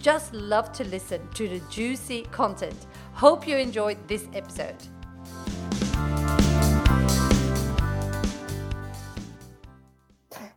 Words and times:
just 0.00 0.32
love 0.32 0.72
to 0.72 0.84
listen 0.84 1.20
to 1.34 1.48
the 1.48 1.60
juicy 1.70 2.22
content. 2.30 2.86
Hope 3.12 3.46
you 3.46 3.56
enjoyed 3.56 3.98
this 4.06 4.28
episode. 4.32 4.76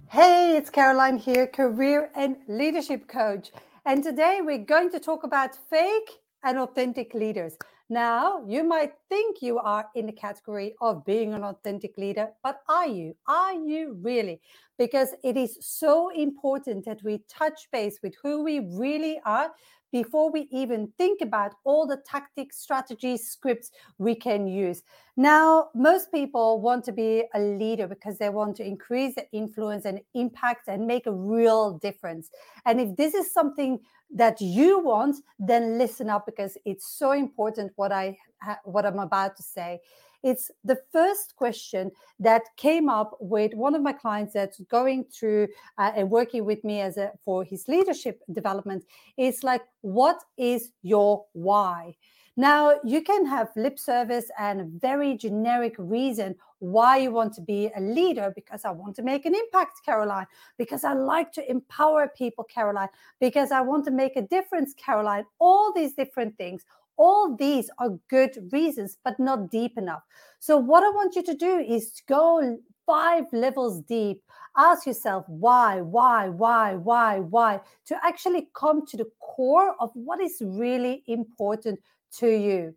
Hey, 0.09 0.57
it's 0.57 0.69
Caroline 0.69 1.17
here, 1.17 1.47
career 1.47 2.11
and 2.15 2.37
leadership 2.47 3.07
coach. 3.07 3.51
And 3.85 4.03
today 4.03 4.41
we're 4.43 4.59
going 4.59 4.91
to 4.91 4.99
talk 4.99 5.23
about 5.23 5.55
fake 5.69 6.19
and 6.43 6.59
authentic 6.59 7.13
leaders. 7.13 7.57
Now, 7.89 8.43
you 8.47 8.63
might 8.63 8.93
think 9.11 9.41
you 9.41 9.59
are 9.59 9.89
in 9.93 10.05
the 10.05 10.13
category 10.13 10.73
of 10.79 11.03
being 11.03 11.33
an 11.33 11.43
authentic 11.43 11.97
leader, 11.97 12.29
but 12.43 12.61
are 12.69 12.87
you? 12.87 13.13
Are 13.27 13.51
you 13.51 13.97
really? 14.01 14.39
Because 14.77 15.09
it 15.21 15.35
is 15.35 15.57
so 15.59 16.07
important 16.15 16.85
that 16.85 17.03
we 17.03 17.21
touch 17.27 17.67
base 17.73 17.99
with 18.01 18.15
who 18.23 18.41
we 18.41 18.61
really 18.71 19.19
are 19.25 19.51
before 19.91 20.31
we 20.31 20.47
even 20.49 20.89
think 20.97 21.19
about 21.19 21.51
all 21.65 21.85
the 21.85 22.01
tactics, 22.09 22.59
strategies, 22.59 23.27
scripts 23.27 23.71
we 23.97 24.15
can 24.15 24.47
use. 24.47 24.81
Now, 25.17 25.67
most 25.75 26.09
people 26.13 26.61
want 26.61 26.85
to 26.85 26.93
be 26.93 27.25
a 27.33 27.39
leader 27.41 27.87
because 27.87 28.17
they 28.17 28.29
want 28.29 28.55
to 28.55 28.65
increase 28.65 29.15
the 29.15 29.29
influence 29.33 29.83
and 29.83 29.99
impact 30.13 30.69
and 30.69 30.87
make 30.87 31.05
a 31.05 31.11
real 31.11 31.77
difference. 31.79 32.29
And 32.65 32.79
if 32.79 32.95
this 32.95 33.13
is 33.13 33.33
something 33.33 33.81
that 34.13 34.39
you 34.39 34.79
want, 34.79 35.17
then 35.37 35.77
listen 35.77 36.09
up 36.09 36.25
because 36.25 36.57
it's 36.63 36.87
so 36.97 37.11
important 37.11 37.73
what 37.75 37.91
I 37.91 38.17
what 38.63 38.85
I'm 38.85 38.99
about 38.99 39.37
to 39.37 39.43
say. 39.43 39.79
It's 40.23 40.51
the 40.63 40.77
first 40.91 41.35
question 41.35 41.91
that 42.19 42.43
came 42.55 42.89
up 42.89 43.17
with 43.19 43.53
one 43.55 43.73
of 43.73 43.81
my 43.81 43.93
clients 43.93 44.33
that's 44.33 44.59
going 44.69 45.05
through 45.05 45.47
uh, 45.77 45.91
and 45.95 46.11
working 46.11 46.45
with 46.45 46.63
me 46.63 46.81
as 46.81 46.97
a 46.97 47.11
for 47.25 47.43
his 47.43 47.67
leadership 47.67 48.21
development. 48.31 48.83
It's 49.17 49.43
like, 49.43 49.63
what 49.81 50.21
is 50.37 50.71
your 50.83 51.25
why? 51.33 51.95
Now, 52.37 52.75
you 52.85 53.01
can 53.01 53.25
have 53.25 53.49
lip 53.57 53.77
service 53.77 54.31
and 54.39 54.61
a 54.61 54.63
very 54.63 55.17
generic 55.17 55.75
reason 55.77 56.35
why 56.59 56.97
you 56.97 57.11
want 57.11 57.33
to 57.33 57.41
be 57.41 57.69
a 57.75 57.81
leader 57.81 58.31
because 58.35 58.63
I 58.63 58.71
want 58.71 58.95
to 58.97 59.03
make 59.03 59.25
an 59.25 59.35
impact, 59.35 59.81
Caroline, 59.83 60.27
because 60.57 60.83
I 60.85 60.93
like 60.93 61.33
to 61.33 61.51
empower 61.51 62.07
people, 62.07 62.45
Caroline, 62.45 62.87
because 63.19 63.51
I 63.51 63.61
want 63.61 63.83
to 63.85 63.91
make 63.91 64.15
a 64.15 64.21
difference, 64.21 64.73
Caroline. 64.73 65.25
All 65.39 65.73
these 65.73 65.93
different 65.93 66.37
things, 66.37 66.63
all 66.97 67.35
these 67.35 67.69
are 67.79 67.99
good 68.09 68.49
reasons, 68.51 68.97
but 69.03 69.19
not 69.19 69.49
deep 69.49 69.77
enough. 69.77 70.03
So, 70.39 70.57
what 70.57 70.83
I 70.83 70.89
want 70.89 71.15
you 71.15 71.23
to 71.23 71.33
do 71.33 71.57
is 71.59 72.01
go 72.07 72.57
five 72.85 73.25
levels 73.31 73.81
deep. 73.81 74.21
Ask 74.57 74.85
yourself 74.85 75.25
why, 75.27 75.81
why, 75.81 76.29
why, 76.29 76.75
why, 76.75 77.19
why, 77.19 77.61
to 77.85 77.95
actually 78.03 78.49
come 78.53 78.85
to 78.87 78.97
the 78.97 79.09
core 79.21 79.75
of 79.79 79.91
what 79.93 80.19
is 80.19 80.41
really 80.45 81.03
important 81.07 81.79
to 82.19 82.27
you 82.27 82.75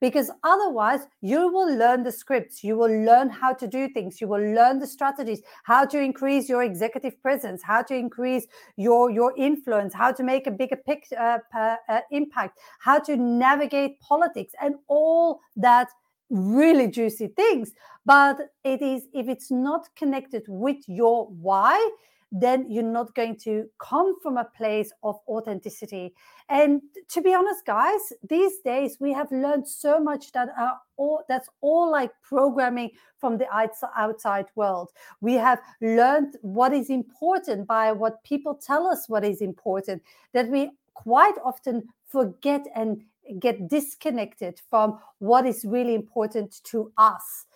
because 0.00 0.30
otherwise 0.44 1.06
you 1.20 1.52
will 1.52 1.74
learn 1.76 2.02
the 2.02 2.12
scripts 2.12 2.62
you 2.62 2.76
will 2.76 3.04
learn 3.04 3.28
how 3.28 3.52
to 3.52 3.66
do 3.66 3.88
things 3.88 4.20
you 4.20 4.28
will 4.28 4.54
learn 4.54 4.78
the 4.78 4.86
strategies 4.86 5.40
how 5.64 5.84
to 5.84 5.98
increase 5.98 6.48
your 6.48 6.62
executive 6.62 7.20
presence 7.22 7.62
how 7.62 7.82
to 7.82 7.94
increase 7.94 8.46
your 8.76 9.10
your 9.10 9.34
influence 9.36 9.94
how 9.94 10.12
to 10.12 10.22
make 10.22 10.46
a 10.46 10.50
bigger 10.50 10.78
uh, 11.18 11.38
uh, 11.54 12.00
impact 12.10 12.58
how 12.80 12.98
to 12.98 13.16
navigate 13.16 13.98
politics 14.00 14.52
and 14.60 14.74
all 14.88 15.40
that 15.56 15.88
really 16.30 16.88
juicy 16.88 17.28
things. 17.28 17.72
But 18.04 18.38
it 18.64 18.82
is 18.82 19.06
if 19.12 19.28
it's 19.28 19.50
not 19.50 19.88
connected 19.96 20.44
with 20.48 20.78
your 20.86 21.26
why 21.26 21.90
then 22.32 22.70
you're 22.70 22.82
not 22.82 23.14
going 23.14 23.36
to 23.36 23.66
come 23.78 24.18
from 24.20 24.36
a 24.36 24.48
place 24.56 24.92
of 25.02 25.16
authenticity. 25.28 26.14
And 26.48 26.82
to 27.08 27.20
be 27.20 27.34
honest, 27.34 27.64
guys, 27.64 28.12
these 28.28 28.58
days 28.64 28.98
we 29.00 29.12
have 29.12 29.30
learned 29.30 29.66
so 29.66 30.00
much 30.00 30.32
that 30.32 30.48
are 30.58 30.78
all 30.96 31.24
that's 31.28 31.48
all 31.60 31.90
like 31.90 32.10
programming 32.22 32.90
from 33.18 33.38
the 33.38 33.46
outside 33.96 34.46
world. 34.54 34.90
We 35.20 35.34
have 35.34 35.60
learned 35.80 36.36
what 36.42 36.72
is 36.72 36.90
important 36.90 37.66
by 37.66 37.92
what 37.92 38.22
people 38.24 38.54
tell 38.54 38.86
us 38.86 39.08
what 39.08 39.24
is 39.24 39.40
important, 39.40 40.02
that 40.32 40.48
we 40.48 40.70
quite 40.94 41.34
often 41.44 41.88
forget 42.08 42.66
and 42.74 43.02
get 43.40 43.68
disconnected 43.68 44.60
from 44.70 44.98
what 45.18 45.46
is 45.46 45.64
really 45.64 45.94
important 45.94 46.62
to 46.64 46.92
us 46.96 47.46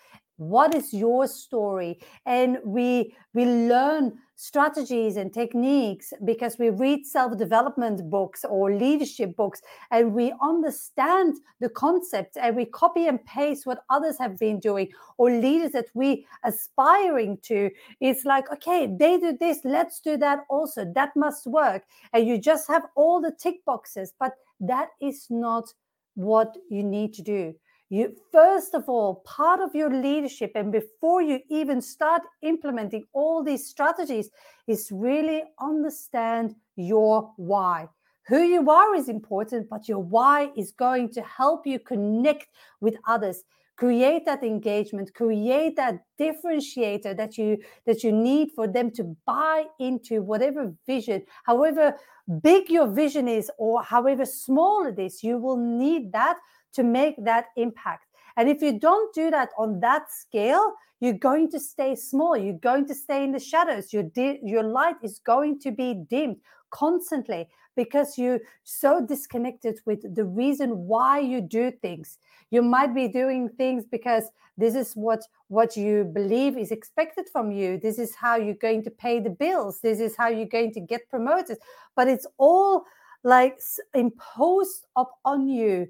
what 0.40 0.74
is 0.74 0.94
your 0.94 1.26
story? 1.28 2.00
And 2.24 2.58
we 2.64 3.14
we 3.34 3.44
learn 3.44 4.18
strategies 4.36 5.18
and 5.18 5.34
techniques 5.34 6.14
because 6.24 6.58
we 6.58 6.70
read 6.70 7.04
self-development 7.04 8.08
books 8.08 8.42
or 8.48 8.74
leadership 8.74 9.36
books 9.36 9.60
and 9.90 10.14
we 10.14 10.32
understand 10.40 11.36
the 11.60 11.68
concepts 11.68 12.38
and 12.38 12.56
we 12.56 12.64
copy 12.64 13.06
and 13.06 13.22
paste 13.26 13.66
what 13.66 13.84
others 13.90 14.16
have 14.18 14.38
been 14.38 14.58
doing 14.58 14.88
or 15.18 15.30
leaders 15.30 15.72
that 15.72 15.88
we 15.92 16.26
aspiring 16.42 17.36
to. 17.42 17.70
It's 18.00 18.24
like 18.24 18.50
okay 18.50 18.86
they 18.98 19.18
do 19.18 19.36
this 19.38 19.58
let's 19.62 20.00
do 20.00 20.16
that 20.16 20.46
also. 20.48 20.90
That 20.94 21.14
must 21.16 21.46
work. 21.46 21.82
And 22.14 22.26
you 22.26 22.38
just 22.38 22.66
have 22.68 22.86
all 22.96 23.20
the 23.20 23.32
tick 23.38 23.62
boxes 23.66 24.14
but 24.18 24.32
that 24.58 24.88
is 25.02 25.26
not 25.28 25.74
what 26.14 26.56
you 26.70 26.82
need 26.82 27.12
to 27.14 27.22
do 27.22 27.54
you 27.90 28.14
first 28.30 28.74
of 28.74 28.88
all 28.88 29.16
part 29.26 29.60
of 29.60 29.74
your 29.74 29.90
leadership 29.90 30.52
and 30.54 30.70
before 30.72 31.20
you 31.20 31.40
even 31.50 31.82
start 31.82 32.22
implementing 32.40 33.04
all 33.12 33.42
these 33.42 33.66
strategies 33.66 34.30
is 34.68 34.88
really 34.92 35.42
understand 35.60 36.54
your 36.76 37.32
why. 37.36 37.88
Who 38.28 38.42
you 38.42 38.70
are 38.70 38.94
is 38.94 39.08
important 39.08 39.68
but 39.68 39.88
your 39.88 39.98
why 39.98 40.52
is 40.56 40.70
going 40.70 41.12
to 41.14 41.22
help 41.22 41.66
you 41.66 41.80
connect 41.80 42.46
with 42.80 42.94
others. 43.08 43.42
Create 43.76 44.24
that 44.26 44.44
engagement 44.44 45.12
create 45.14 45.74
that 45.76 46.00
differentiator 46.20 47.16
that 47.16 47.38
you 47.38 47.56
that 47.86 48.04
you 48.04 48.12
need 48.12 48.50
for 48.54 48.68
them 48.68 48.90
to 48.92 49.16
buy 49.26 49.64
into 49.78 50.20
whatever 50.20 50.74
vision 50.86 51.22
however 51.44 51.96
big 52.42 52.68
your 52.68 52.86
vision 52.86 53.26
is 53.26 53.50
or 53.56 53.82
however 53.82 54.26
small 54.26 54.86
it 54.86 54.98
is 54.98 55.24
you 55.24 55.38
will 55.38 55.56
need 55.56 56.12
that 56.12 56.36
to 56.74 56.82
make 56.82 57.22
that 57.24 57.46
impact. 57.56 58.06
And 58.36 58.48
if 58.48 58.62
you 58.62 58.78
don't 58.78 59.12
do 59.14 59.30
that 59.30 59.50
on 59.58 59.80
that 59.80 60.10
scale, 60.10 60.74
you're 61.00 61.14
going 61.14 61.50
to 61.50 61.60
stay 61.60 61.94
small. 61.94 62.36
You're 62.36 62.54
going 62.54 62.86
to 62.88 62.94
stay 62.94 63.24
in 63.24 63.32
the 63.32 63.40
shadows. 63.40 63.92
Your 63.92 64.04
di- 64.04 64.40
your 64.42 64.62
light 64.62 64.96
is 65.02 65.18
going 65.18 65.58
to 65.60 65.70
be 65.70 65.94
dimmed 66.08 66.36
constantly 66.70 67.48
because 67.76 68.18
you're 68.18 68.40
so 68.64 69.04
disconnected 69.04 69.80
with 69.86 70.14
the 70.14 70.24
reason 70.24 70.86
why 70.86 71.18
you 71.18 71.40
do 71.40 71.70
things. 71.70 72.18
You 72.50 72.62
might 72.62 72.94
be 72.94 73.08
doing 73.08 73.48
things 73.48 73.84
because 73.90 74.24
this 74.58 74.74
is 74.74 74.92
what 74.94 75.22
what 75.48 75.76
you 75.76 76.04
believe 76.04 76.58
is 76.58 76.70
expected 76.70 77.26
from 77.32 77.50
you. 77.50 77.78
This 77.78 77.98
is 77.98 78.14
how 78.14 78.36
you're 78.36 78.54
going 78.54 78.84
to 78.84 78.90
pay 78.90 79.20
the 79.20 79.30
bills. 79.30 79.80
This 79.80 80.00
is 80.00 80.16
how 80.16 80.28
you're 80.28 80.46
going 80.46 80.72
to 80.74 80.80
get 80.80 81.08
promoted. 81.08 81.58
But 81.96 82.08
it's 82.08 82.26
all 82.38 82.84
like 83.24 83.58
imposed 83.94 84.86
up 84.96 85.12
on 85.24 85.48
you 85.48 85.88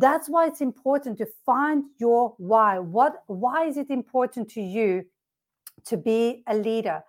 that's 0.00 0.28
why 0.28 0.46
it's 0.46 0.60
important 0.60 1.18
to 1.18 1.26
find 1.44 1.84
your 1.98 2.34
why. 2.38 2.78
What 2.78 3.22
why 3.26 3.66
is 3.66 3.76
it 3.76 3.90
important 3.90 4.48
to 4.50 4.60
you 4.60 5.04
to 5.86 5.96
be 5.96 6.42
a 6.46 6.54
leader? 6.56 7.02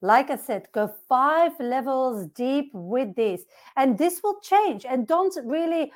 Like 0.00 0.30
i 0.30 0.36
said 0.36 0.66
go 0.72 0.92
five 1.08 1.52
levels 1.60 2.26
deep 2.34 2.70
with 2.72 3.14
this 3.14 3.44
and 3.76 3.98
this 3.98 4.20
will 4.22 4.40
change. 4.40 4.84
And 4.84 5.06
don't 5.06 5.36
really 5.44 5.92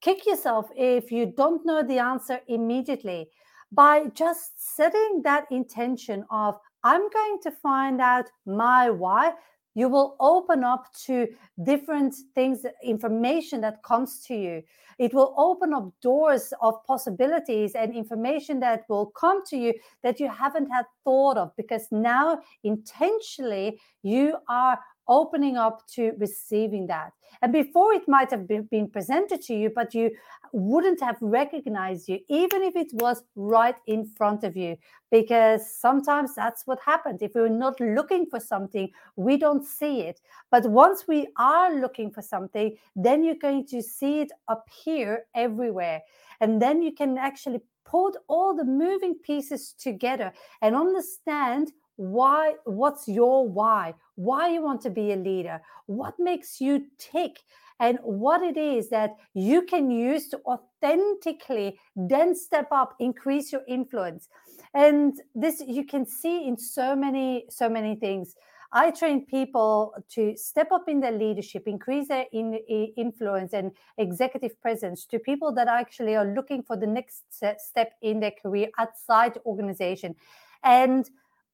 kick 0.00 0.26
yourself 0.26 0.70
if 0.76 1.12
you 1.12 1.26
don't 1.26 1.64
know 1.66 1.82
the 1.82 1.98
answer 1.98 2.40
immediately. 2.48 3.28
By 3.72 4.06
just 4.14 4.74
setting 4.74 5.22
that 5.24 5.46
intention 5.50 6.24
of 6.30 6.58
i'm 6.82 7.08
going 7.10 7.38
to 7.42 7.50
find 7.50 8.00
out 8.00 8.26
my 8.46 8.90
why 8.90 9.32
you 9.80 9.88
will 9.88 10.14
open 10.20 10.62
up 10.62 10.92
to 11.06 11.26
different 11.64 12.14
things 12.34 12.66
information 12.84 13.62
that 13.62 13.82
comes 13.82 14.22
to 14.26 14.34
you. 14.34 14.62
It 14.98 15.14
will 15.14 15.34
open 15.38 15.72
up 15.72 15.88
doors 16.02 16.52
of 16.60 16.74
possibilities 16.86 17.72
and 17.74 17.94
information 17.94 18.60
that 18.60 18.82
will 18.90 19.06
come 19.06 19.42
to 19.46 19.56
you 19.56 19.72
that 20.02 20.20
you 20.20 20.28
haven't 20.28 20.68
had 20.76 20.84
thought 21.02 21.38
of 21.38 21.56
because 21.56 21.88
now 21.90 22.40
intentionally 22.62 23.80
you 24.02 24.36
are 24.50 24.78
opening 25.08 25.56
up 25.56 25.86
to 25.88 26.12
receiving 26.18 26.86
that. 26.86 27.12
And 27.42 27.52
before 27.52 27.92
it 27.92 28.08
might 28.08 28.30
have 28.30 28.46
been 28.46 28.90
presented 28.90 29.42
to 29.42 29.54
you, 29.54 29.70
but 29.74 29.94
you 29.94 30.10
wouldn't 30.52 31.00
have 31.00 31.16
recognized 31.20 32.08
you, 32.08 32.18
even 32.28 32.62
if 32.62 32.76
it 32.76 32.88
was 32.92 33.22
right 33.34 33.76
in 33.86 34.04
front 34.04 34.44
of 34.44 34.56
you, 34.56 34.76
because 35.10 35.72
sometimes 35.74 36.34
that's 36.34 36.66
what 36.66 36.78
happens. 36.84 37.22
If 37.22 37.32
we're 37.34 37.48
not 37.48 37.80
looking 37.80 38.26
for 38.26 38.40
something, 38.40 38.90
we 39.16 39.36
don't 39.36 39.64
see 39.64 40.02
it. 40.02 40.20
But 40.50 40.68
once 40.70 41.06
we 41.08 41.28
are 41.36 41.74
looking 41.74 42.10
for 42.10 42.22
something, 42.22 42.76
then 42.96 43.24
you're 43.24 43.34
going 43.36 43.66
to 43.68 43.82
see 43.82 44.20
it 44.20 44.32
appear 44.48 45.24
everywhere. 45.34 46.02
And 46.40 46.60
then 46.60 46.82
you 46.82 46.92
can 46.92 47.18
actually 47.18 47.60
put 47.84 48.16
all 48.28 48.54
the 48.56 48.64
moving 48.64 49.14
pieces 49.14 49.74
together 49.78 50.32
and 50.62 50.76
understand 50.76 51.72
why 51.96 52.54
what's 52.64 53.06
your 53.06 53.46
why 53.46 53.92
why 54.28 54.42
you 54.54 54.62
want 54.62 54.80
to 54.80 54.90
be 54.90 55.12
a 55.12 55.16
leader 55.16 55.60
what 55.86 56.14
makes 56.18 56.60
you 56.60 56.74
tick 56.98 57.34
and 57.80 57.98
what 58.02 58.42
it 58.42 58.58
is 58.58 58.90
that 58.90 59.16
you 59.32 59.62
can 59.62 59.90
use 59.90 60.28
to 60.28 60.38
authentically 60.44 61.80
then 61.96 62.34
step 62.34 62.68
up 62.70 62.94
increase 63.00 63.50
your 63.50 63.62
influence. 63.66 64.28
And 64.74 65.14
this 65.34 65.62
you 65.66 65.84
can 65.84 66.06
see 66.06 66.46
in 66.46 66.56
so 66.56 66.94
many 66.94 67.46
so 67.48 67.68
many 67.68 67.96
things. 67.96 68.36
I 68.72 68.92
train 68.92 69.26
people 69.26 69.94
to 70.10 70.36
step 70.36 70.70
up 70.70 70.88
in 70.88 71.00
their 71.00 71.10
leadership 71.10 71.64
increase 71.66 72.06
their 72.06 72.26
in, 72.32 72.54
influence 72.96 73.52
and 73.52 73.72
executive 73.98 74.60
presence 74.60 75.06
to 75.06 75.18
people 75.18 75.52
that 75.54 75.66
actually 75.66 76.14
are 76.14 76.32
looking 76.34 76.62
for 76.62 76.76
the 76.76 76.86
next 76.86 77.24
step 77.32 77.94
in 78.00 78.20
their 78.20 78.32
career 78.42 78.68
outside 78.78 79.34
the 79.34 79.42
organization. 79.44 80.14
And 80.62 81.10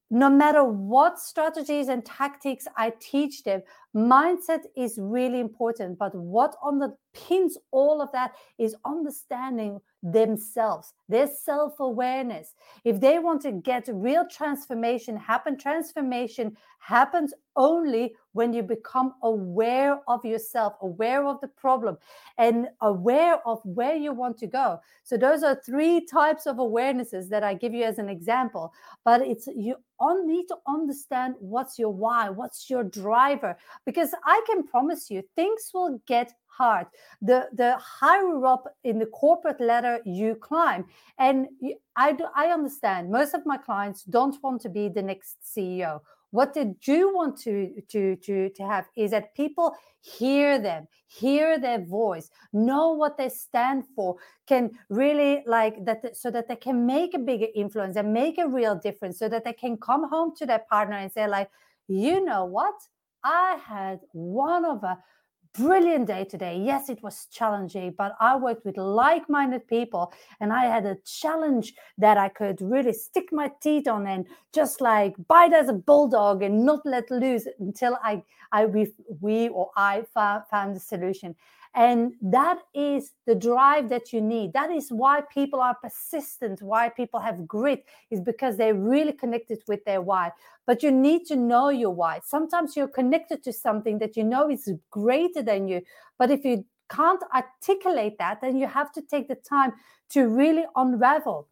no 0.09 0.29
matter 0.29 0.63
what 0.63 1.19
strategies 1.19 1.89
and 1.89 2.05
tactics 2.05 2.67
I 2.77 2.93
teach 2.99 3.43
them, 3.43 3.61
mindset 3.97 4.61
is 4.75 4.99
really 5.01 5.39
important. 5.39 5.97
But 5.97 6.13
what 6.13 6.55
underpins 6.63 7.53
all 7.71 8.01
of 8.01 8.11
that 8.11 8.33
is 8.57 8.75
understanding 8.85 9.79
themselves, 10.03 10.93
their 11.09 11.27
self 11.27 11.79
awareness. 11.79 12.53
If 12.85 12.99
they 12.99 13.19
want 13.19 13.41
to 13.41 13.51
get 13.51 13.89
real 13.91 14.25
transformation 14.29 15.17
happen, 15.17 15.57
transformation 15.57 16.55
happens 16.79 17.33
only 17.55 18.13
when 18.33 18.53
you 18.53 18.61
become 18.61 19.13
aware 19.23 19.99
of 20.07 20.23
yourself, 20.23 20.73
aware 20.81 21.25
of 21.25 21.41
the 21.41 21.47
problem, 21.47 21.97
and 22.37 22.67
aware 22.81 23.39
of 23.47 23.59
where 23.63 23.95
you 23.95 24.13
want 24.13 24.37
to 24.37 24.47
go. 24.47 24.79
So 25.03 25.17
those 25.17 25.41
are 25.41 25.59
three 25.65 26.05
types 26.05 26.45
of 26.45 26.57
awarenesses 26.57 27.29
that 27.29 27.43
I 27.43 27.55
give 27.55 27.73
you 27.73 27.83
as 27.83 27.97
an 27.97 28.09
example. 28.09 28.71
But 29.03 29.21
it's 29.21 29.47
you 29.47 29.75
on 29.99 30.27
need 30.27 30.45
to 30.47 30.57
understand 30.67 31.33
what's 31.39 31.79
your 31.79 31.89
why, 31.89 32.29
what's 32.29 32.69
your 32.69 32.83
driver, 32.83 33.57
because 33.87 34.13
I 34.25 34.41
can 34.45 34.67
promise 34.67 35.09
you 35.09 35.23
things 35.37 35.71
will 35.73 36.01
get 36.05 36.33
hard. 36.45 36.87
The 37.21 37.47
the 37.53 37.77
higher 37.77 38.45
up 38.45 38.65
in 38.83 38.99
the 38.99 39.05
corporate 39.05 39.61
ladder 39.61 39.99
you 40.05 40.35
climb, 40.35 40.85
and 41.17 41.47
I 41.95 42.11
do, 42.11 42.25
I 42.35 42.47
understand 42.47 43.09
most 43.09 43.33
of 43.33 43.45
my 43.45 43.57
clients 43.57 44.03
don't 44.03 44.37
want 44.43 44.61
to 44.63 44.69
be 44.69 44.89
the 44.89 45.01
next 45.01 45.37
CEO. 45.41 46.01
What 46.31 46.53
they 46.53 46.65
do 46.83 47.15
want 47.15 47.39
to 47.45 47.81
to 47.93 48.17
to 48.17 48.49
to 48.49 48.63
have 48.63 48.85
is 48.97 49.11
that 49.11 49.33
people 49.35 49.73
hear 50.01 50.59
them, 50.59 50.87
hear 51.07 51.57
their 51.57 51.81
voice, 51.85 52.29
know 52.51 52.91
what 52.91 53.17
they 53.17 53.29
stand 53.29 53.85
for, 53.95 54.17
can 54.47 54.71
really 54.89 55.43
like 55.45 55.85
that, 55.85 56.17
so 56.17 56.29
that 56.31 56.49
they 56.49 56.57
can 56.57 56.85
make 56.85 57.13
a 57.13 57.19
bigger 57.19 57.47
influence 57.55 57.95
and 57.95 58.11
make 58.11 58.37
a 58.37 58.49
real 58.59 58.75
difference, 58.75 59.17
so 59.17 59.29
that 59.29 59.45
they 59.45 59.53
can 59.53 59.77
come 59.77 60.09
home 60.09 60.35
to 60.35 60.45
their 60.45 60.63
partner 60.69 60.97
and 60.97 61.11
say 61.11 61.25
like, 61.25 61.49
you 61.87 62.25
know 62.25 62.43
what, 62.43 62.75
I 63.27 63.59
had 63.67 63.99
one 64.13 64.63
of 64.63 64.85
a 64.85 64.97
brilliant 65.53 66.07
day 66.07 66.23
today. 66.23 66.61
Yes, 66.63 66.87
it 66.87 67.03
was 67.03 67.27
challenging, 67.29 67.93
but 67.97 68.13
I 68.21 68.37
worked 68.37 68.63
with 68.65 68.77
like 68.77 69.29
minded 69.29 69.67
people 69.67 70.13
and 70.39 70.53
I 70.53 70.65
had 70.65 70.85
a 70.85 70.95
challenge 71.03 71.73
that 71.97 72.17
I 72.17 72.29
could 72.29 72.61
really 72.61 72.93
stick 72.93 73.25
my 73.33 73.51
teeth 73.61 73.85
on 73.85 74.07
and 74.07 74.27
just 74.53 74.79
like 74.79 75.15
bite 75.27 75.51
as 75.51 75.67
a 75.67 75.73
bulldog 75.73 76.41
and 76.41 76.65
not 76.65 76.85
let 76.85 77.11
loose 77.11 77.45
until 77.59 77.97
I, 78.01 78.23
I 78.53 78.65
we, 78.65 78.93
we 79.19 79.49
or 79.49 79.71
I 79.75 80.03
found, 80.13 80.43
found 80.49 80.77
the 80.77 80.79
solution. 80.79 81.35
And 81.77 82.13
that 82.23 82.57
is 82.73 83.11
the 83.27 83.35
drive 83.35 83.89
that 83.89 84.11
you 84.11 84.19
need. 84.19 84.53
That 84.53 84.71
is 84.71 84.89
why 84.89 85.21
people 85.31 85.61
are 85.61 85.75
persistent, 85.75 86.59
why 86.59 86.89
people 86.89 87.19
have 87.19 87.47
grit, 87.47 87.85
is 88.09 88.19
because 88.19 88.57
they're 88.57 88.73
really 88.73 89.13
connected 89.13 89.61
with 89.67 89.85
their 89.85 90.01
why. 90.01 90.31
But 90.65 90.81
you 90.81 90.89
need 90.89 91.27
to 91.27 91.35
know 91.35 91.69
your 91.69 91.91
why. 91.91 92.21
Sometimes 92.25 92.75
you're 92.75 92.87
connected 92.87 93.43
to 93.43 93.53
something 93.53 93.99
that 93.99 94.17
you 94.17 94.23
know 94.23 94.49
is 94.49 94.73
greater 94.89 95.43
than 95.43 95.67
you. 95.67 95.83
But 96.17 96.31
if 96.31 96.43
you 96.43 96.65
can't 96.89 97.21
articulate 97.31 98.17
that, 98.17 98.41
then 98.41 98.57
you 98.57 98.65
have 98.65 98.91
to 98.93 99.01
take 99.03 99.27
the 99.27 99.35
time 99.35 99.73
to 100.09 100.27
really 100.27 100.65
unravel 100.75 101.47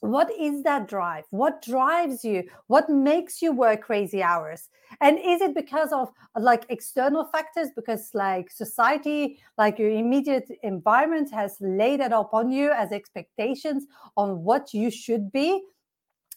what 0.00 0.30
is 0.38 0.62
that 0.62 0.88
drive? 0.88 1.24
What 1.30 1.62
drives 1.62 2.24
you? 2.24 2.44
What 2.66 2.88
makes 2.90 3.40
you 3.40 3.52
work 3.52 3.82
crazy 3.82 4.22
hours? 4.22 4.68
And 5.00 5.18
is 5.18 5.40
it 5.40 5.54
because 5.54 5.92
of 5.92 6.10
like 6.38 6.64
external 6.68 7.24
factors? 7.24 7.68
Because 7.74 8.10
like 8.14 8.50
society 8.50 9.40
like 9.58 9.78
your 9.78 9.90
immediate 9.90 10.48
environment 10.62 11.32
has 11.32 11.56
laid 11.60 12.00
it 12.00 12.12
upon 12.12 12.50
you 12.50 12.70
as 12.70 12.92
expectations 12.92 13.86
on 14.16 14.44
what 14.44 14.74
you 14.74 14.90
should 14.90 15.32
be 15.32 15.62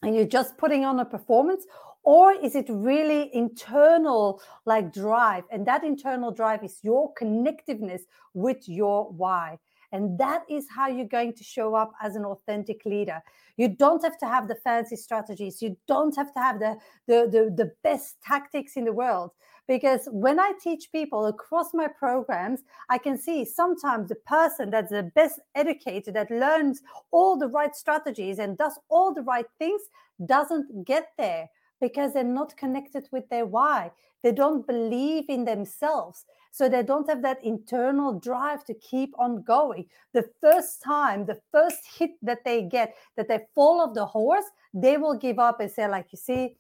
and 0.02 0.16
you're 0.16 0.26
just 0.26 0.58
putting 0.58 0.86
on 0.86 1.00
a 1.00 1.06
performance? 1.06 1.66
Or 2.04 2.32
is 2.32 2.56
it 2.56 2.66
really 2.70 3.30
internal 3.36 4.42
like 4.66 4.94
drive? 4.94 5.44
And 5.52 5.66
that 5.68 5.84
internal 5.84 6.32
drive 6.32 6.64
is 6.64 6.80
your 6.82 7.14
connectiveness 7.14 8.02
with 8.34 8.68
your 8.68 9.12
why 9.12 9.60
and 9.92 10.20
that 10.20 10.44
is 10.50 10.68
how 10.70 10.88
you're 10.88 11.08
going 11.08 11.34
to 11.34 11.44
show 11.44 11.76
up 11.76 11.94
as 12.02 12.16
an 12.16 12.26
authentic 12.26 12.86
leader. 12.86 13.22
You 13.58 13.70
don't 13.70 14.04
have 14.04 14.18
to 14.20 14.28
have 14.28 14.48
the 14.48 14.56
fancy 14.56 14.96
strategies. 14.96 15.62
You 15.62 15.76
don't 15.88 16.16
have 16.16 16.34
to 16.34 16.40
have 16.40 16.60
the, 16.60 16.78
the, 17.08 17.28
the, 17.32 17.64
the 17.64 17.72
best 17.84 18.22
tactics 18.22 18.78
in 18.78 18.86
the 18.86 18.94
world. 18.94 19.32
Because 19.68 20.08
when 20.12 20.40
I 20.40 20.54
teach 20.64 20.92
people 20.92 21.28
across 21.28 21.74
my 21.74 21.88
programs, 21.88 22.62
I 22.90 22.98
can 22.98 23.18
see 23.18 23.46
sometimes 23.46 24.10
the 24.10 24.16
person 24.16 24.72
that's 24.72 24.90
the 24.92 25.12
best 25.14 25.40
educated, 25.54 26.16
that 26.16 26.32
learns 26.32 26.82
all 27.12 27.38
the 27.38 27.48
right 27.48 27.76
strategies 27.76 28.40
and 28.40 28.58
does 28.58 28.80
all 28.90 29.14
the 29.14 29.22
right 29.22 29.46
things, 29.60 29.82
doesn't 30.26 30.86
get 30.86 31.10
there 31.18 31.50
because 31.82 32.14
they're 32.14 32.24
not 32.24 32.58
connected 32.58 33.08
with 33.12 33.30
their 33.30 33.46
why. 33.46 33.92
They 34.24 34.32
don't 34.32 34.66
believe 34.66 35.26
in 35.30 35.46
themselves. 35.46 36.26
So 36.52 36.68
they 36.68 36.84
don't 36.84 37.10
have 37.10 37.22
that 37.22 37.44
internal 37.44 38.20
drive 38.20 38.66
to 38.66 38.74
keep 38.74 39.14
on 39.18 39.44
going. 39.44 39.86
The 40.14 40.30
first 40.42 40.82
time, 40.82 41.26
the 41.26 41.40
first 41.52 41.80
hit 41.98 42.12
that 42.22 42.44
they 42.44 42.64
get, 42.64 42.96
that 43.18 43.28
they 43.28 43.40
fall 43.56 43.82
off 43.82 43.94
the 43.94 44.06
horse, 44.06 44.46
they 44.74 44.98
will 44.98 45.16
give 45.16 45.40
up 45.40 45.60
and 45.60 45.72
say, 45.72 45.88
like, 45.88 46.08
you 46.12 46.18
see, 46.18 46.56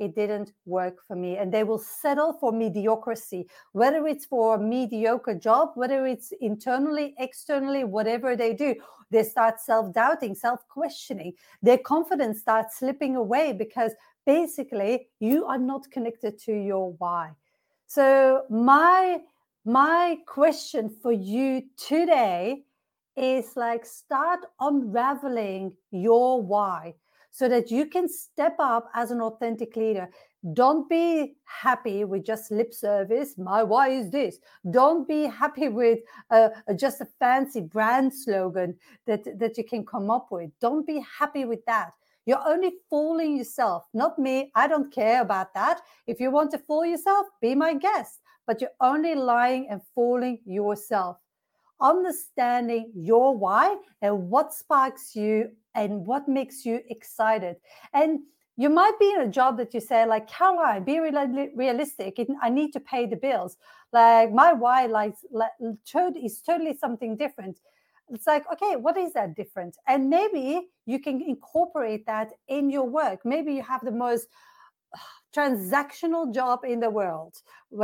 it 0.00 0.14
didn't 0.14 0.52
work 0.64 0.96
for 1.06 1.14
me. 1.14 1.36
And 1.36 1.52
they 1.52 1.62
will 1.62 1.78
settle 1.78 2.32
for 2.32 2.52
mediocrity, 2.52 3.46
whether 3.72 4.06
it's 4.06 4.24
for 4.24 4.54
a 4.54 4.58
mediocre 4.58 5.34
job, 5.34 5.72
whether 5.74 6.06
it's 6.06 6.32
internally, 6.40 7.14
externally, 7.18 7.84
whatever 7.84 8.34
they 8.34 8.54
do. 8.54 8.74
They 9.10 9.22
start 9.22 9.60
self 9.60 9.92
doubting, 9.92 10.34
self 10.34 10.66
questioning. 10.68 11.34
Their 11.62 11.78
confidence 11.78 12.40
starts 12.40 12.78
slipping 12.78 13.16
away 13.16 13.52
because 13.52 13.92
basically 14.24 15.08
you 15.18 15.44
are 15.46 15.58
not 15.58 15.90
connected 15.90 16.38
to 16.46 16.52
your 16.52 16.92
why. 16.98 17.32
So, 17.86 18.44
my 18.48 19.18
my 19.64 20.18
question 20.26 20.94
for 21.02 21.12
you 21.12 21.62
today 21.76 22.64
is 23.16 23.56
like 23.56 23.84
start 23.84 24.40
unraveling 24.60 25.76
your 25.90 26.42
why 26.42 26.94
so 27.30 27.48
that 27.48 27.70
you 27.70 27.86
can 27.86 28.08
step 28.08 28.56
up 28.58 28.90
as 28.94 29.10
an 29.10 29.20
authentic 29.20 29.76
leader. 29.76 30.08
Don't 30.54 30.88
be 30.88 31.36
happy 31.44 32.04
with 32.04 32.24
just 32.24 32.50
lip 32.50 32.72
service. 32.72 33.36
My 33.36 33.62
why 33.62 33.90
is 33.90 34.10
this. 34.10 34.38
Don't 34.70 35.06
be 35.06 35.24
happy 35.24 35.68
with 35.68 36.00
uh, 36.30 36.48
just 36.76 37.00
a 37.02 37.08
fancy 37.18 37.60
brand 37.60 38.12
slogan 38.14 38.76
that, 39.06 39.24
that 39.38 39.58
you 39.58 39.64
can 39.64 39.84
come 39.84 40.10
up 40.10 40.28
with. 40.30 40.50
Don't 40.60 40.86
be 40.86 41.04
happy 41.18 41.44
with 41.44 41.64
that. 41.66 41.90
You're 42.26 42.46
only 42.46 42.72
fooling 42.88 43.36
yourself, 43.36 43.84
not 43.92 44.18
me. 44.18 44.50
I 44.54 44.66
don't 44.68 44.92
care 44.92 45.20
about 45.20 45.52
that. 45.54 45.80
If 46.06 46.20
you 46.20 46.30
want 46.30 46.50
to 46.52 46.58
fool 46.58 46.84
yourself, 46.84 47.26
be 47.40 47.54
my 47.54 47.74
guest, 47.74 48.20
but 48.50 48.60
you're 48.60 48.80
only 48.80 49.14
lying 49.14 49.68
and 49.70 49.80
fooling 49.94 50.40
yourself. 50.44 51.18
Understanding 51.80 52.90
your 52.96 53.36
why 53.36 53.76
and 54.02 54.28
what 54.28 54.52
sparks 54.52 55.14
you 55.14 55.52
and 55.76 56.04
what 56.04 56.26
makes 56.26 56.66
you 56.66 56.80
excited. 56.88 57.58
And 57.92 58.18
you 58.56 58.68
might 58.68 58.98
be 58.98 59.12
in 59.12 59.20
a 59.20 59.28
job 59.28 59.56
that 59.58 59.72
you 59.72 59.80
say, 59.80 60.04
like, 60.04 60.26
Caroline, 60.26 60.82
be 60.82 60.98
realistic. 60.98 62.18
I 62.42 62.50
need 62.50 62.72
to 62.72 62.80
pay 62.80 63.06
the 63.06 63.14
bills. 63.14 63.56
Like, 63.92 64.32
my 64.32 64.52
why 64.52 64.86
like, 64.86 65.14
is 66.20 66.42
totally 66.42 66.76
something 66.76 67.16
different 67.16 67.60
it's 68.12 68.26
like 68.26 68.42
okay 68.52 68.74
what 68.74 68.96
is 68.96 69.12
that 69.12 69.36
different 69.36 69.76
and 69.86 70.10
maybe 70.10 70.66
you 70.84 70.98
can 70.98 71.22
incorporate 71.22 72.04
that 72.06 72.32
in 72.48 72.68
your 72.68 72.82
work 72.82 73.20
maybe 73.24 73.54
you 73.54 73.62
have 73.62 73.84
the 73.84 73.92
most 73.92 74.26
transactional 75.34 76.34
job 76.34 76.60
in 76.64 76.80
the 76.80 76.90
world 76.90 77.36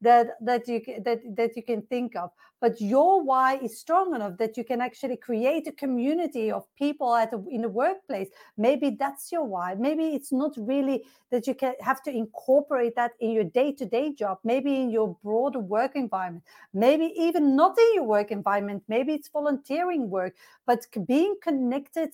that 0.00 0.28
that 0.40 0.68
you 0.68 0.82
that 1.04 1.20
that 1.36 1.56
you 1.56 1.62
can 1.62 1.82
think 1.82 2.16
of. 2.16 2.30
But 2.60 2.80
your 2.80 3.24
why 3.24 3.56
is 3.56 3.80
strong 3.80 4.14
enough 4.14 4.36
that 4.38 4.56
you 4.56 4.62
can 4.62 4.80
actually 4.80 5.16
create 5.16 5.66
a 5.66 5.72
community 5.72 6.52
of 6.52 6.64
people 6.76 7.12
at 7.14 7.32
a, 7.32 7.42
in 7.50 7.62
the 7.62 7.68
workplace. 7.68 8.28
Maybe 8.56 8.90
that's 8.90 9.32
your 9.32 9.44
why. 9.44 9.74
Maybe 9.74 10.14
it's 10.14 10.30
not 10.30 10.52
really 10.56 11.02
that 11.32 11.48
you 11.48 11.56
can 11.56 11.74
have 11.80 12.02
to 12.04 12.10
incorporate 12.12 12.94
that 12.94 13.12
in 13.18 13.32
your 13.32 13.44
day-to-day 13.44 14.14
job. 14.14 14.38
Maybe 14.44 14.80
in 14.80 14.90
your 14.90 15.16
broader 15.24 15.58
work 15.58 15.96
environment. 15.96 16.44
Maybe 16.72 17.12
even 17.16 17.56
not 17.56 17.76
in 17.76 17.94
your 17.94 18.04
work 18.04 18.30
environment. 18.30 18.84
Maybe 18.86 19.14
it's 19.14 19.28
volunteering 19.28 20.08
work. 20.08 20.36
But 20.64 20.86
being 21.06 21.34
connected 21.42 22.10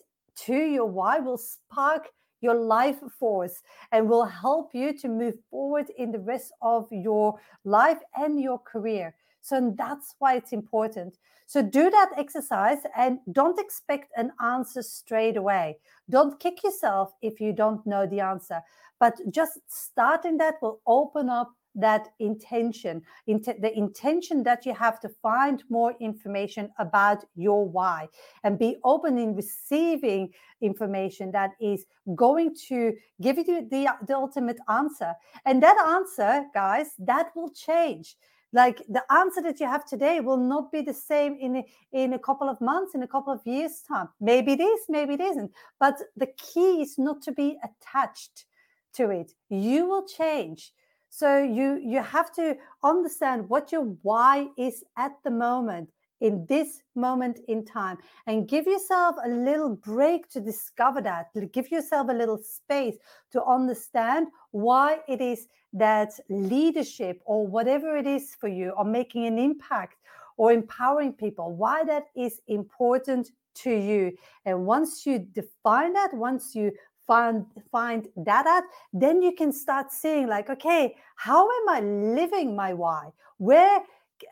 to 0.46 0.54
your 0.54 0.86
why 0.86 1.18
will 1.18 1.36
spark 1.36 2.08
your 2.40 2.54
life 2.54 2.98
force 3.18 3.62
and 3.92 4.08
will 4.08 4.24
help 4.24 4.74
you 4.74 4.92
to 4.98 5.08
move 5.08 5.34
forward 5.50 5.90
in 5.96 6.12
the 6.12 6.18
rest 6.18 6.52
of 6.62 6.86
your 6.90 7.38
life 7.64 7.98
and 8.16 8.40
your 8.40 8.58
career. 8.58 9.14
So 9.40 9.74
that's 9.76 10.14
why 10.18 10.36
it's 10.36 10.52
important. 10.52 11.16
So 11.46 11.62
do 11.62 11.88
that 11.88 12.10
exercise 12.18 12.80
and 12.96 13.20
don't 13.32 13.58
expect 13.58 14.12
an 14.16 14.32
answer 14.44 14.82
straight 14.82 15.36
away. 15.36 15.78
Don't 16.10 16.38
kick 16.38 16.62
yourself 16.62 17.12
if 17.22 17.40
you 17.40 17.52
don't 17.54 17.86
know 17.86 18.06
the 18.06 18.20
answer, 18.20 18.60
but 19.00 19.14
just 19.30 19.58
starting 19.66 20.36
that 20.38 20.56
will 20.60 20.80
open 20.86 21.30
up 21.30 21.52
that 21.80 22.08
intention, 22.18 23.02
int- 23.26 23.60
the 23.60 23.76
intention 23.76 24.42
that 24.42 24.66
you 24.66 24.74
have 24.74 25.00
to 25.00 25.08
find 25.08 25.62
more 25.68 25.94
information 26.00 26.70
about 26.78 27.24
your 27.36 27.66
why 27.68 28.08
and 28.44 28.58
be 28.58 28.76
open 28.84 29.18
in 29.18 29.34
receiving 29.34 30.30
information 30.60 31.30
that 31.32 31.52
is 31.60 31.86
going 32.14 32.54
to 32.68 32.94
give 33.20 33.38
you 33.38 33.66
the, 33.70 33.88
the 34.06 34.14
ultimate 34.14 34.58
answer. 34.68 35.14
And 35.44 35.62
that 35.62 35.78
answer, 35.78 36.44
guys, 36.54 36.88
that 36.98 37.30
will 37.34 37.50
change. 37.50 38.16
Like 38.52 38.82
the 38.88 39.02
answer 39.12 39.42
that 39.42 39.60
you 39.60 39.66
have 39.66 39.84
today 39.86 40.20
will 40.20 40.38
not 40.38 40.72
be 40.72 40.80
the 40.80 40.94
same 40.94 41.36
in 41.38 41.56
a, 41.56 41.66
in 41.92 42.14
a 42.14 42.18
couple 42.18 42.48
of 42.48 42.60
months 42.60 42.94
in 42.94 43.02
a 43.02 43.08
couple 43.08 43.32
of 43.32 43.40
years 43.44 43.82
time. 43.86 44.08
Maybe 44.20 44.52
it 44.52 44.60
is 44.60 44.80
maybe 44.88 45.14
it 45.14 45.20
isn't. 45.20 45.52
But 45.78 45.96
the 46.16 46.28
key 46.38 46.80
is 46.80 46.96
not 46.96 47.20
to 47.22 47.32
be 47.32 47.58
attached 47.62 48.46
to 48.94 49.10
it. 49.10 49.32
You 49.50 49.86
will 49.86 50.06
change 50.06 50.72
so 51.10 51.42
you 51.42 51.80
you 51.84 52.02
have 52.02 52.32
to 52.34 52.56
understand 52.82 53.48
what 53.48 53.72
your 53.72 53.84
why 54.02 54.46
is 54.56 54.84
at 54.96 55.12
the 55.24 55.30
moment 55.30 55.90
in 56.20 56.44
this 56.48 56.82
moment 56.96 57.38
in 57.48 57.64
time 57.64 57.96
and 58.26 58.48
give 58.48 58.66
yourself 58.66 59.16
a 59.24 59.28
little 59.28 59.76
break 59.76 60.28
to 60.28 60.40
discover 60.40 61.00
that 61.00 61.26
give 61.52 61.70
yourself 61.70 62.08
a 62.08 62.12
little 62.12 62.38
space 62.38 62.96
to 63.30 63.42
understand 63.44 64.26
why 64.50 64.98
it 65.08 65.20
is 65.20 65.46
that 65.72 66.10
leadership 66.28 67.20
or 67.24 67.46
whatever 67.46 67.96
it 67.96 68.06
is 68.06 68.34
for 68.40 68.48
you 68.48 68.70
or 68.70 68.84
making 68.84 69.26
an 69.26 69.38
impact 69.38 69.96
or 70.36 70.52
empowering 70.52 71.12
people 71.12 71.54
why 71.54 71.84
that 71.84 72.04
is 72.16 72.40
important 72.46 73.30
to 73.54 73.70
you. 73.70 74.12
And 74.44 74.66
once 74.66 75.04
you 75.04 75.18
define 75.18 75.92
that 75.94 76.14
once 76.14 76.54
you 76.54 76.72
find 77.08 77.46
find 77.72 78.06
that 78.16 78.46
out 78.46 78.64
then 78.92 79.22
you 79.22 79.32
can 79.32 79.50
start 79.50 79.90
seeing 79.90 80.28
like 80.28 80.50
okay 80.50 80.94
how 81.16 81.42
am 81.58 81.68
i 81.68 81.80
living 81.80 82.54
my 82.54 82.72
why? 82.72 83.10
Where 83.38 83.82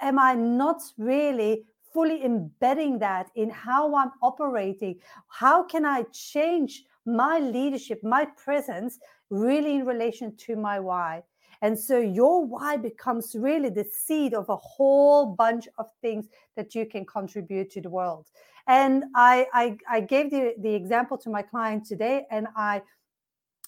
am 0.00 0.18
i 0.18 0.34
not 0.34 0.82
really 0.98 1.64
fully 1.92 2.24
embedding 2.24 2.98
that 2.98 3.30
in 3.34 3.50
how 3.50 3.94
i'm 3.96 4.12
operating? 4.22 5.00
How 5.28 5.64
can 5.64 5.84
i 5.84 6.04
change 6.12 6.84
my 7.06 7.38
leadership 7.38 8.02
my 8.02 8.26
presence 8.44 8.98
really 9.30 9.76
in 9.76 9.86
relation 9.86 10.36
to 10.36 10.56
my 10.56 10.78
why 10.78 11.22
and 11.62 11.78
so 11.78 11.98
your 11.98 12.44
why 12.44 12.76
becomes 12.76 13.34
really 13.38 13.70
the 13.70 13.84
seed 13.84 14.34
of 14.34 14.48
a 14.48 14.56
whole 14.56 15.26
bunch 15.26 15.68
of 15.78 15.86
things 16.00 16.26
that 16.56 16.74
you 16.74 16.86
can 16.86 17.04
contribute 17.04 17.70
to 17.70 17.80
the 17.80 17.90
world 17.90 18.26
and 18.66 19.04
I, 19.14 19.46
I, 19.52 19.78
I 19.88 20.00
gave 20.00 20.30
the, 20.30 20.54
the 20.58 20.74
example 20.74 21.16
to 21.18 21.30
my 21.30 21.42
client 21.42 21.86
today, 21.86 22.26
and 22.30 22.48
I 22.56 22.82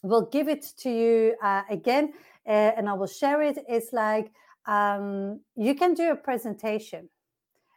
will 0.02 0.26
give 0.26 0.48
it 0.48 0.66
to 0.78 0.90
you 0.90 1.36
uh, 1.42 1.62
again, 1.70 2.12
uh, 2.46 2.50
and 2.50 2.88
I 2.88 2.94
will 2.94 3.06
share 3.06 3.42
it. 3.42 3.58
It's 3.68 3.92
like 3.92 4.32
um, 4.66 5.40
you 5.56 5.74
can 5.74 5.94
do 5.94 6.10
a 6.10 6.16
presentation, 6.16 7.08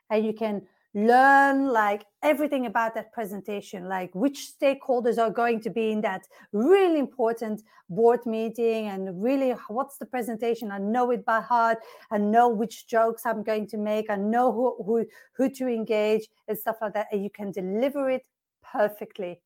and 0.10 0.26
you 0.26 0.34
can 0.34 0.64
learn 0.94 1.70
like 1.70 2.06
everything 2.22 2.66
about 2.66 2.94
that 2.94 3.14
presentation 3.14 3.88
like 3.88 4.14
which 4.14 4.52
stakeholders 4.60 5.18
are 5.18 5.30
going 5.30 5.58
to 5.58 5.70
be 5.70 5.92
in 5.92 6.02
that 6.02 6.28
really 6.52 7.00
important 7.00 7.62
board 7.90 8.26
meeting 8.26 8.88
and 8.88 9.22
really 9.22 9.52
what's 9.70 9.98
the 9.98 10.06
presentation? 10.06 10.72
I 10.72 10.80
know 10.80 11.12
it 11.12 11.24
by 11.26 11.42
heart. 11.42 11.78
I 12.10 12.18
know 12.18 12.50
which 12.50 12.88
jokes 12.88 13.26
i'm 13.26 13.44
going 13.44 13.68
to 13.68 13.78
make. 13.78 14.10
I 14.10 14.16
know 14.16 14.52
who 14.52 14.84
who, 14.84 15.06
who 15.34 15.50
to 15.50 15.68
engage 15.68 16.28
and 16.48 16.58
stuff 16.58 16.78
like 16.82 16.94
that 16.94 17.08
and 17.12 17.24
you 17.24 17.30
can 17.30 17.52
deliver 17.52 18.10
it 18.10 18.26
perfectly. 18.62 19.42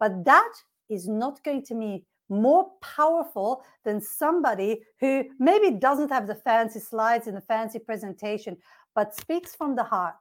But 0.00 0.24
that 0.24 0.52
is 0.88 1.08
not 1.08 1.42
going 1.44 1.64
to 1.66 1.74
be 1.74 2.04
more 2.28 2.70
powerful 2.80 3.64
than 3.84 4.00
somebody 4.00 4.82
who 4.98 5.24
maybe 5.38 5.70
doesn't 5.70 6.10
have 6.10 6.26
the 6.26 6.34
fancy 6.34 6.80
slides 6.80 7.28
and 7.28 7.36
the 7.36 7.40
fancy 7.40 7.78
presentation 7.78 8.56
but 8.96 9.14
speaks 9.14 9.54
from 9.54 9.76
the 9.76 9.84
heart 9.84 10.16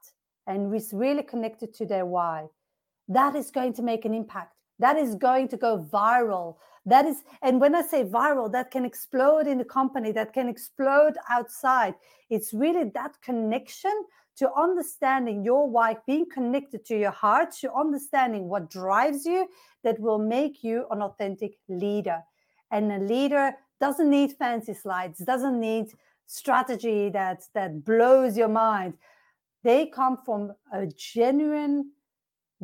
and 0.48 0.74
is 0.76 0.92
really 0.94 1.24
connected 1.24 1.74
to 1.76 1.86
their 1.86 2.06
why, 2.06 2.48
that 3.08 3.36
is 3.36 3.52
going 3.52 3.74
to 3.74 3.82
make 3.82 4.06
an 4.06 4.14
impact. 4.14 4.54
That 4.80 4.98
is 4.98 5.16
going 5.16 5.48
to 5.50 5.58
go 5.58 5.88
viral. 5.92 6.58
That 6.86 7.06
is, 7.06 7.24
and 7.42 7.62
when 7.62 7.76
I 7.76 7.82
say 7.82 8.04
viral, 8.04 8.52
that 8.52 8.72
can 8.72 8.86
explode 8.86 9.48
in 9.48 9.58
the 9.58 9.66
company, 9.66 10.12
that 10.12 10.34
can 10.34 10.50
explode 10.50 11.14
outside. 11.30 11.96
It's 12.30 12.54
really 12.54 12.90
that 12.94 13.22
connection 13.22 13.94
to 14.38 14.52
understanding 14.54 15.46
your 15.46 15.70
why, 15.70 15.96
being 16.06 16.26
connected 16.30 16.84
to 16.86 17.00
your 17.00 17.12
heart, 17.12 17.54
to 17.62 17.74
understanding 17.74 18.50
what 18.50 18.70
drives 18.70 19.26
you, 19.26 19.48
that 19.84 20.00
will 20.00 20.20
make 20.20 20.64
you 20.64 20.86
an 20.92 21.02
authentic 21.02 21.54
leader. 21.70 22.22
And 22.70 22.92
a 22.92 23.00
leader 23.00 23.54
doesn't 23.80 24.10
need 24.10 24.34
fancy 24.34 24.74
slides, 24.74 25.20
doesn't 25.20 25.60
need 25.60 25.94
strategy 26.28 27.10
that 27.10 27.44
that 27.54 27.86
blows 27.86 28.36
your 28.36 28.48
mind 28.50 28.96
they 29.66 29.88
come 29.88 30.20
from 30.24 30.54
a 30.72 30.86
genuine, 30.86 31.92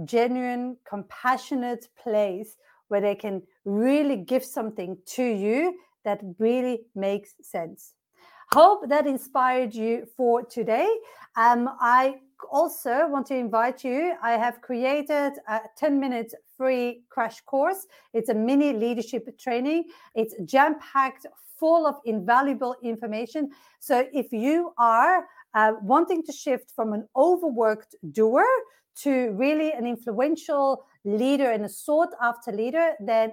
genuine, 0.05 0.77
compassionate 0.87 1.87
place 2.01 2.55
where 2.89 3.01
they 3.01 3.15
can 3.15 3.41
really 3.65 4.17
give 4.17 4.45
something 4.45 4.95
to 5.05 5.23
you 5.23 5.79
that 6.05 6.21
really 6.37 6.81
makes 6.93 7.33
sense. 7.41 7.95
Hope 8.51 8.87
that 8.89 9.07
inspired 9.07 9.73
you 9.73 10.05
for 10.15 10.43
today. 10.43 10.87
Um, 11.35 11.69
I 11.79 12.17
also 12.51 13.07
want 13.07 13.25
to 13.27 13.35
invite 13.35 13.83
you. 13.83 14.13
I 14.21 14.33
have 14.33 14.61
created 14.61 15.33
a 15.47 15.61
10 15.77 15.99
minute 15.99 16.33
free 16.55 17.03
crash 17.09 17.41
course. 17.41 17.87
It's 18.13 18.29
a 18.29 18.35
mini 18.35 18.73
leadership 18.73 19.39
training. 19.39 19.85
It's 20.13 20.35
jam 20.45 20.75
packed 20.79 21.25
full 21.57 21.87
of 21.87 21.95
invaluable 22.05 22.75
information. 22.83 23.51
So 23.79 24.07
if 24.11 24.33
you 24.33 24.73
are 24.77 25.25
uh, 25.53 25.73
wanting 25.81 26.23
to 26.23 26.31
shift 26.31 26.71
from 26.75 26.93
an 26.93 27.07
overworked 27.15 27.95
doer 28.11 28.45
to 29.03 29.31
really 29.31 29.71
an 29.71 29.85
influential 29.85 30.85
leader 31.05 31.51
and 31.51 31.65
a 31.65 31.69
sought 31.69 32.09
after 32.21 32.51
leader, 32.51 32.93
then 32.99 33.31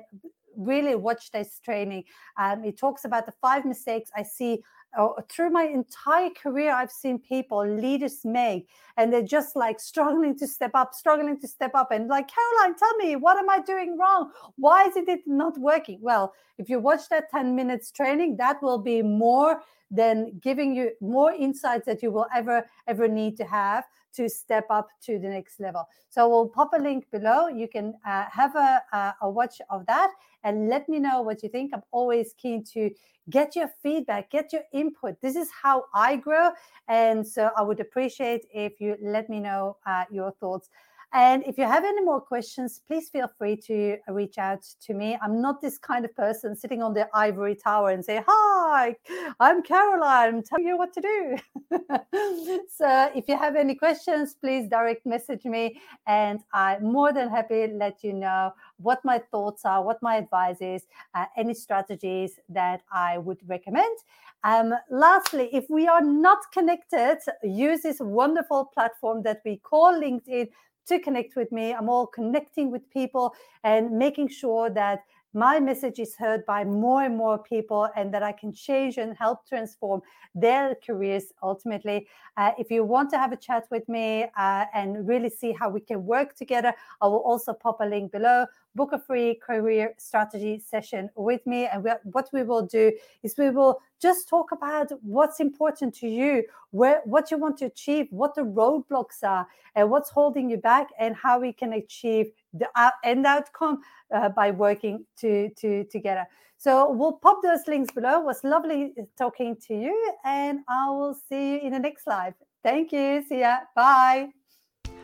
really 0.57 0.95
watch 0.95 1.31
this 1.31 1.61
training. 1.65 2.05
Um, 2.39 2.65
it 2.65 2.79
talks 2.79 3.05
about 3.05 3.27
the 3.27 3.33
five 3.41 3.65
mistakes 3.65 4.11
I 4.17 4.23
see 4.23 4.63
uh, 4.97 5.09
through 5.29 5.51
my 5.51 5.65
entire 5.65 6.31
career. 6.31 6.73
I've 6.73 6.91
seen 6.91 7.19
people, 7.19 7.67
leaders 7.67 8.25
make, 8.25 8.69
and 8.97 9.13
they're 9.13 9.23
just 9.23 9.57
like 9.57 9.81
struggling 9.81 10.37
to 10.39 10.47
step 10.47 10.73
up, 10.75 10.95
struggling 10.95 11.39
to 11.41 11.49
step 11.49 11.73
up, 11.75 11.91
and 11.91 12.09
like, 12.09 12.29
Caroline, 12.29 12.79
tell 12.79 12.95
me, 12.97 13.17
what 13.17 13.39
am 13.39 13.51
I 13.51 13.61
doing 13.61 13.99
wrong? 13.99 14.31
Why 14.57 14.85
is 14.85 14.97
it 14.97 15.21
not 15.27 15.59
working? 15.59 15.99
Well, 16.01 16.33
if 16.59 16.69
you 16.69 16.79
watch 16.79 17.09
that 17.11 17.31
10 17.31 17.55
minutes 17.55 17.91
training, 17.91 18.37
that 18.39 18.63
will 18.63 18.79
be 18.79 19.03
more 19.03 19.63
than 19.91 20.39
giving 20.43 20.75
you 20.75 20.91
more 21.01 21.33
insights 21.33 21.87
that 21.87 22.03
you 22.03 22.11
will 22.11 22.27
ever 22.35 22.67
ever 22.87 23.09
need 23.09 23.37
to 23.39 23.45
have 23.45 23.85
to 24.19 24.29
step 24.29 24.67
up 24.69 24.89
to 25.07 25.19
the 25.19 25.29
next 25.29 25.61
level. 25.61 25.85
So 26.11 26.29
we'll 26.29 26.49
pop 26.49 26.71
a 26.75 26.83
link 26.83 27.07
below. 27.11 27.49
You 27.49 27.69
can 27.69 27.95
uh, 28.07 28.25
have 28.31 28.55
a, 28.57 28.83
a, 28.93 29.15
a 29.23 29.31
watch 29.31 29.61
of 29.71 29.87
that 29.87 30.11
and 30.45 30.69
let 30.69 30.89
me 30.89 30.99
know 30.99 31.23
what 31.23 31.43
you 31.43 31.49
think. 31.49 31.71
I'm 31.73 31.83
always 31.93 32.35
keen 32.37 32.65
to 32.75 32.91
get 33.31 33.55
your 33.55 33.71
feedback, 33.83 34.31
get 34.31 34.53
your 34.53 34.63
input. 34.73 35.21
This 35.21 35.37
is 35.37 35.49
how 35.63 35.85
I 35.95 36.17
grow. 36.17 36.51
And 36.89 37.27
so 37.27 37.51
I 37.57 37.63
would 37.63 37.81
appreciate 37.81 38.47
if 38.53 38.81
you 38.81 38.97
let 39.01 39.29
me 39.31 39.39
know 39.41 39.77
uh, 39.87 40.05
your 40.11 40.33
thoughts. 40.41 40.69
And 41.15 41.43
if 41.47 41.57
you 41.57 41.65
have 41.65 41.85
any 41.85 42.03
more 42.03 42.21
questions, 42.21 42.83
please 42.87 43.09
feel 43.09 43.29
free 43.39 43.57
to 43.67 43.97
reach 44.09 44.37
out 44.37 44.63
to 44.83 44.93
me. 44.93 45.17
I'm 45.23 45.41
not 45.41 45.63
this 45.63 45.79
kind 45.79 46.05
of 46.05 46.15
person 46.15 46.55
sitting 46.55 46.83
on 46.83 46.93
the 46.93 47.09
ivory 47.15 47.55
tower 47.55 47.91
and 47.91 48.05
say, 48.05 48.23
Hi, 48.27 48.95
I'm 49.41 49.63
Caroline, 49.63 50.35
I'm 50.35 50.43
telling 50.43 50.67
you 50.67 50.77
what 50.77 50.93
to 50.93 51.01
do. 51.01 51.37
so 52.69 53.11
if 53.15 53.27
you 53.27 53.39
have 53.39 53.57
any 53.57 53.75
questions, 53.75 54.35
please 54.39 54.69
direct 54.69 55.07
message 55.07 55.47
me 55.47 55.81
and 56.07 56.41
I'm 56.53 56.85
more 56.85 57.13
than 57.13 57.31
happy 57.31 57.67
to 57.67 57.73
let 57.73 58.05
you 58.05 58.13
know 58.13 58.53
what 58.77 59.03
my 59.03 59.19
thoughts 59.19 59.65
are, 59.65 59.83
what 59.83 60.03
my 60.03 60.17
advice 60.17 60.61
is, 60.61 60.83
uh, 61.15 61.25
any 61.39 61.55
strategies 61.55 62.39
that 62.51 62.83
I 62.93 63.17
would 63.17 63.39
recommend. 63.47 63.97
Um, 64.45 64.75
lastly, 64.91 65.49
if 65.53 65.69
we 65.69 65.89
are 65.89 66.03
not 66.03 66.39
connected, 66.53 67.19
use 67.43 67.81
this 67.83 67.99
wonderful 67.99 68.67
platform 68.67 69.23
that 69.23 69.41
we 69.45 69.57
call 69.57 69.95
LinkedIn 69.95 70.49
to 70.89 70.99
connect 70.99 71.37
with 71.37 71.51
me. 71.53 71.73
I'm 71.73 71.89
all 71.89 72.07
connecting 72.07 72.71
with 72.71 72.89
people 72.91 73.35
and 73.65 73.91
making 73.91 74.29
sure 74.29 74.71
that 74.71 75.01
my 75.35 75.61
message 75.61 75.99
is 75.99 76.17
heard 76.17 76.45
by 76.47 76.65
more 76.65 77.03
and 77.03 77.17
more 77.17 77.39
people 77.39 77.89
and 77.97 78.13
that 78.15 78.23
I 78.23 78.33
can 78.33 78.53
change 78.53 78.97
and 78.97 79.15
help 79.17 79.47
transform 79.47 80.01
their 80.35 80.75
careers 80.75 81.33
ultimately. 81.43 82.09
Uh, 82.37 82.53
if 82.59 82.71
you 82.71 82.83
want 82.83 83.11
to 83.11 83.19
have 83.19 83.33
a 83.33 83.37
chat 83.37 83.65
with 83.71 83.87
me 83.89 84.27
uh, 84.39 84.65
and 84.73 85.07
really 85.07 85.29
see 85.29 85.53
how 85.53 85.69
we 85.69 85.81
can 85.81 86.07
work 86.07 86.35
together, 86.35 86.73
I 87.03 87.07
will 87.09 87.19
also 87.19 87.53
pop 87.53 87.81
a 87.81 87.85
link 87.85 88.11
below. 88.11 88.47
Book 88.75 88.93
a 88.93 88.99
free 88.99 89.35
career 89.35 89.95
strategy 89.99 90.59
session 90.59 91.11
with 91.15 91.47
me. 91.47 91.67
And 91.67 91.85
we, 91.85 91.91
what 92.05 92.31
we 92.33 92.43
will 92.43 92.65
do 92.65 92.93
is 93.23 93.35
we 93.37 93.51
will 93.51 93.81
just 94.01 94.29
talk 94.29 94.53
about 94.53 94.91
what's 95.03 95.41
important 95.41 95.95
to 95.97 96.09
you, 96.09 96.45
where 96.71 97.01
what 97.05 97.31
you 97.31 97.39
want 97.39 97.59
to 97.59 97.67
achieve, 97.67 98.07
what 98.11 98.35
the 98.35 98.43
roadblocks 98.43 99.23
are, 99.23 99.47
and 99.75 99.91
what's 99.91 100.11
holding 100.11 100.51
you 100.51 100.57
back, 100.57 100.89
and 100.99 101.17
how 101.17 101.41
we 101.41 101.53
can 101.53 101.73
achieve 101.73 102.27
the 102.53 102.69
end 103.05 103.27
outcome 103.27 103.81
uh, 104.15 104.29
by 104.29 104.51
working 104.51 105.05
to, 105.19 105.51
to 105.57 105.85
together. 105.85 106.27
So 106.57 106.91
we'll 106.91 107.13
pop 107.13 107.41
those 107.43 107.67
links 107.69 107.93
below. 107.93 108.21
It 108.21 108.25
was 108.25 108.43
lovely 108.43 108.93
talking 109.17 109.57
to 109.69 109.75
you, 109.75 110.13
and 110.25 110.61
I 110.69 110.91
will 110.91 111.15
see 111.29 111.55
you 111.55 111.61
in 111.61 111.73
the 111.73 111.79
next 111.79 112.07
live. 112.07 112.35
Thank 112.65 112.93
you. 112.93 113.25
See 113.29 113.41
ya. 113.41 113.59
Bye. 113.77 114.38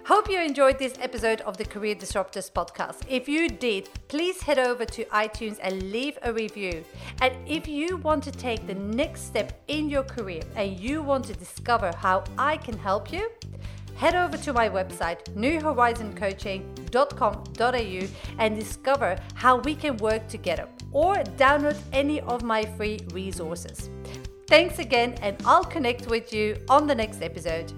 Hope 0.06 0.28
you 0.28 0.38
enjoyed 0.38 0.78
this 0.78 0.92
episode 1.00 1.40
of 1.40 1.56
the 1.56 1.64
Career 1.64 1.94
Disruptors 1.94 2.52
podcast. 2.52 3.04
If 3.08 3.26
you 3.26 3.48
did, 3.48 3.88
please 4.08 4.42
head 4.42 4.58
over 4.58 4.84
to 4.84 5.06
iTunes 5.06 5.56
and 5.62 5.90
leave 5.90 6.18
a 6.20 6.30
review. 6.30 6.84
And 7.22 7.32
if 7.48 7.66
you 7.66 7.96
want 7.96 8.22
to 8.24 8.30
take 8.30 8.66
the 8.66 8.74
next 8.74 9.22
step 9.22 9.62
in 9.68 9.88
your 9.88 10.02
career 10.02 10.42
and 10.56 10.78
you 10.78 11.00
want 11.00 11.24
to 11.24 11.32
discover 11.32 11.90
how 11.96 12.24
I 12.36 12.58
can 12.58 12.76
help 12.76 13.10
you, 13.10 13.30
head 13.96 14.14
over 14.14 14.36
to 14.36 14.52
my 14.52 14.68
website, 14.68 15.24
newhorizoncoaching.com.au, 15.34 18.08
and 18.38 18.54
discover 18.54 19.18
how 19.32 19.56
we 19.56 19.74
can 19.74 19.96
work 19.96 20.28
together 20.28 20.68
or 20.92 21.14
download 21.14 21.78
any 21.94 22.20
of 22.20 22.42
my 22.42 22.66
free 22.76 23.00
resources. 23.14 23.88
Thanks 24.48 24.78
again, 24.78 25.14
and 25.22 25.38
I'll 25.46 25.64
connect 25.64 26.08
with 26.08 26.34
you 26.34 26.58
on 26.68 26.86
the 26.86 26.94
next 26.94 27.22
episode. 27.22 27.72